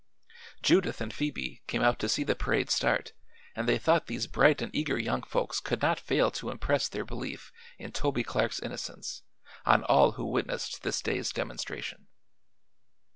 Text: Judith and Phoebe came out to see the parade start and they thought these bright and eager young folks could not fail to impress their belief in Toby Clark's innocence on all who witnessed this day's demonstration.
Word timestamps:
Judith 0.63 0.99
and 0.99 1.13
Phoebe 1.13 1.61
came 1.67 1.83
out 1.83 1.99
to 1.99 2.09
see 2.09 2.23
the 2.23 2.33
parade 2.35 2.71
start 2.71 3.13
and 3.55 3.69
they 3.69 3.77
thought 3.77 4.07
these 4.07 4.25
bright 4.25 4.59
and 4.59 4.73
eager 4.73 4.97
young 4.97 5.21
folks 5.21 5.59
could 5.59 5.79
not 5.79 5.99
fail 5.99 6.31
to 6.31 6.49
impress 6.49 6.87
their 6.89 7.05
belief 7.05 7.51
in 7.77 7.91
Toby 7.91 8.23
Clark's 8.23 8.57
innocence 8.59 9.21
on 9.63 9.83
all 9.83 10.13
who 10.13 10.25
witnessed 10.25 10.81
this 10.81 11.03
day's 11.03 11.31
demonstration. 11.31 12.07